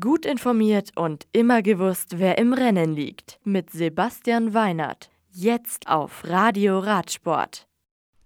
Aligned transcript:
Gut 0.00 0.24
informiert 0.24 0.92
und 0.96 1.26
immer 1.32 1.60
gewusst, 1.60 2.18
wer 2.18 2.38
im 2.38 2.54
Rennen 2.54 2.94
liegt. 2.94 3.38
Mit 3.44 3.68
Sebastian 3.68 4.54
Weinert. 4.54 5.10
Jetzt 5.30 5.88
auf 5.88 6.22
Radio 6.24 6.78
Radsport. 6.78 7.68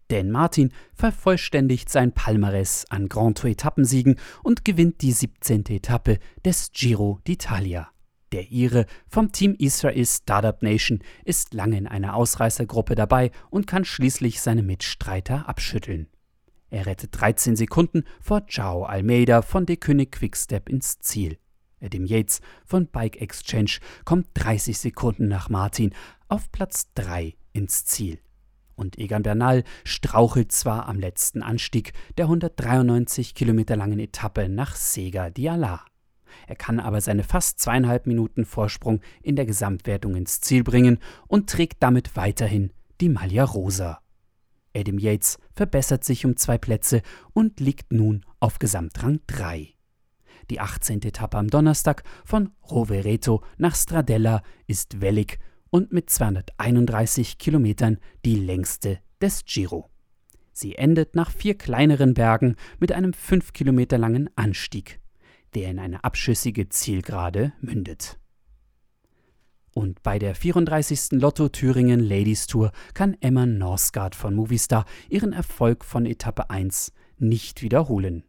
Dan 0.07 0.31
Martin 0.31 0.73
vervollständigt 0.95 1.89
sein 1.89 2.13
Palmares 2.13 2.85
an 2.91 3.09
Grand 3.09 3.39
Tour-Etappensiegen 3.39 4.21
und 4.45 4.65
gewinnt 4.65 5.03
die 5.03 5.11
17. 5.11 5.65
Etappe 5.71 6.21
des 6.45 6.71
Giro 6.71 7.19
d'Italia. 7.27 7.87
Der 8.31 8.53
Ire 8.53 8.87
vom 9.09 9.33
Team 9.33 9.57
Israel 9.59 10.07
Startup 10.07 10.63
Nation 10.63 11.01
ist 11.25 11.55
lange 11.55 11.77
in 11.77 11.89
einer 11.89 12.15
Ausreißergruppe 12.15 12.95
dabei 12.95 13.33
und 13.51 13.67
kann 13.67 13.85
schließlich 13.85 14.41
seine 14.41 14.63
Mitstreiter 14.63 15.49
abschütteln. 15.49 16.07
Er 16.71 16.87
rettet 16.87 17.21
13 17.21 17.57
Sekunden 17.57 18.05
vor 18.21 18.43
Joao 18.49 18.85
Almeida 18.85 19.43
von 19.43 19.67
De 19.67 19.77
König 19.77 20.13
Quickstep 20.13 20.69
ins 20.69 21.01
Ziel. 21.01 21.37
Adam 21.81 22.05
Yates 22.05 22.41
von 22.65 22.87
Bike 22.87 23.21
Exchange 23.21 23.79
kommt 24.05 24.29
30 24.35 24.79
Sekunden 24.79 25.29
nach 25.29 25.49
Martin 25.49 25.95
auf 26.29 26.51
Platz 26.51 26.93
3 26.95 27.35
ins 27.53 27.85
Ziel. 27.85 28.19
Und 28.75 28.99
Egan 28.99 29.25
Bernal 29.25 29.65
strauchelt 29.85 30.53
zwar 30.53 30.89
am 30.89 31.01
letzten 31.01 31.43
Anstieg 31.43 31.93
der 32.17 32.27
193 32.27 33.35
Kilometer 33.35 33.77
langen 33.77 33.99
Etappe 33.99 34.49
nach 34.49 34.77
Sega 34.77 35.31
Diala. 35.31 35.85
Er 36.47 36.57
kann 36.57 36.79
aber 36.79 37.01
seine 37.01 37.25
fast 37.25 37.59
zweieinhalb 37.59 38.07
Minuten 38.07 38.45
Vorsprung 38.45 39.01
in 39.23 39.35
der 39.35 39.47
Gesamtwertung 39.47 40.15
ins 40.15 40.41
Ziel 40.41 40.63
bringen 40.63 40.99
und 41.27 41.51
trägt 41.51 41.83
damit 41.83 42.17
weiterhin 42.17 42.71
die 43.01 43.09
Maglia 43.09 43.45
Rosa. 43.45 44.01
Adam 44.77 44.99
Yates 44.99 45.39
verbessert 45.55 46.05
sich 46.05 46.25
um 46.25 46.37
zwei 46.37 46.59
Plätze 46.59 47.03
und 47.33 47.59
liegt 47.59 47.93
nun 47.93 48.25
auf 48.39 48.59
Gesamtrang 48.59 49.21
3. 49.27 49.75
Die 50.51 50.61
18. 50.61 51.03
Etappe 51.03 51.37
am 51.37 51.49
Donnerstag 51.49 52.03
von 52.25 52.51
Rovereto 52.71 53.43
nach 53.57 53.75
Stradella 53.75 54.43
ist 54.67 55.01
wellig 55.01 55.39
und 55.71 55.93
mit 55.93 56.11
231 56.11 57.39
Kilometern 57.39 57.99
die 58.25 58.37
längste 58.37 59.01
des 59.21 59.45
Giro. 59.45 59.91
Sie 60.53 60.75
endet 60.75 61.15
nach 61.15 61.31
vier 61.31 61.57
kleineren 61.57 62.15
Bergen 62.15 62.57
mit 62.81 62.91
einem 62.93 63.13
5 63.13 63.53
Kilometer 63.53 63.99
langen 63.99 64.29
Anstieg, 64.37 65.01
der 65.55 65.71
in 65.71 65.79
eine 65.79 66.03
abschüssige 66.03 66.69
Zielgerade 66.69 67.53
mündet. 67.61 68.19
Und 69.73 70.03
bei 70.03 70.19
der 70.19 70.35
34. 70.35 71.13
Lotto 71.21 71.49
Thüringen 71.49 72.01
Ladies 72.01 72.49
Tour 72.49 72.73
kann 72.95 73.17
Emma 73.21 73.47
Norsgaard 73.47 74.17
von 74.17 74.35
Movistar 74.35 74.85
ihren 75.09 75.33
Erfolg 75.33 75.85
von 75.85 76.07
Etappe 76.07 76.51
1 76.51 76.93
nicht 77.19 77.63
wiederholen. 77.63 78.25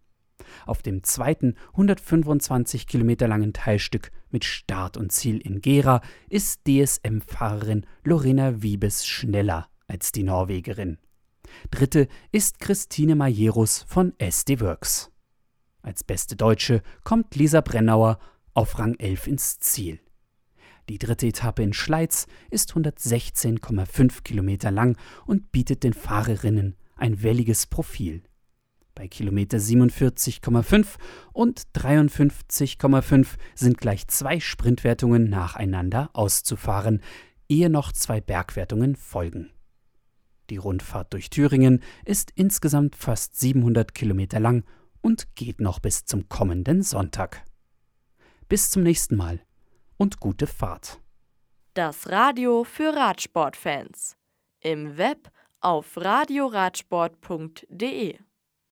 Auf 0.69 0.83
dem 0.83 1.03
zweiten 1.03 1.55
125 1.71 2.85
Kilometer 2.85 3.27
langen 3.27 3.53
Teilstück 3.53 4.11
mit 4.29 4.45
Start 4.45 4.97
und 4.97 5.11
Ziel 5.11 5.39
in 5.39 5.61
Gera 5.61 5.99
ist 6.29 6.61
DSM-Fahrerin 6.67 7.87
Lorena 8.03 8.61
Wiebes 8.61 9.07
schneller 9.07 9.67
als 9.87 10.11
die 10.11 10.21
Norwegerin. 10.21 10.99
Dritte 11.71 12.07
ist 12.31 12.59
Christine 12.59 13.15
Majerus 13.15 13.83
von 13.87 14.13
SD 14.19 14.61
Works. 14.61 15.11
Als 15.81 16.03
beste 16.03 16.35
Deutsche 16.35 16.83
kommt 17.03 17.35
Lisa 17.35 17.61
Brennauer 17.61 18.19
auf 18.53 18.77
Rang 18.77 18.93
11 18.99 19.25
ins 19.25 19.57
Ziel. 19.57 19.99
Die 20.87 20.99
dritte 20.99 21.25
Etappe 21.25 21.63
in 21.63 21.73
Schleiz 21.73 22.27
ist 22.51 22.73
116,5 22.73 24.21
Kilometer 24.21 24.69
lang 24.69 24.99
und 25.25 25.51
bietet 25.51 25.83
den 25.83 25.93
Fahrerinnen 25.93 26.75
ein 26.95 27.23
welliges 27.23 27.65
Profil. 27.65 28.21
Bei 28.95 29.07
Kilometer 29.07 29.57
47,5 29.57 30.85
und 31.31 31.61
53,5 31.75 33.27
sind 33.55 33.77
gleich 33.77 34.07
zwei 34.07 34.39
Sprintwertungen 34.39 35.29
nacheinander 35.29 36.09
auszufahren, 36.13 37.01
ehe 37.47 37.69
noch 37.69 37.91
zwei 37.91 38.21
Bergwertungen 38.21 38.95
folgen. 38.95 39.51
Die 40.49 40.57
Rundfahrt 40.57 41.13
durch 41.13 41.29
Thüringen 41.29 41.83
ist 42.05 42.31
insgesamt 42.35 42.95
fast 42.95 43.39
700 43.39 43.93
Kilometer 43.93 44.39
lang 44.39 44.63
und 45.01 45.35
geht 45.35 45.61
noch 45.61 45.79
bis 45.79 46.05
zum 46.05 46.27
kommenden 46.27 46.81
Sonntag. 46.81 47.45
Bis 48.47 48.71
zum 48.71 48.81
nächsten 48.83 49.15
Mal 49.15 49.41
und 49.97 50.19
gute 50.19 50.47
Fahrt. 50.47 50.99
Das 51.75 52.09
Radio 52.09 52.63
für 52.63 52.95
Radsportfans. 52.95 54.17
Im 54.59 54.97
Web 54.97 55.29
auf 55.61 55.95
radioradsport.de 55.95 58.17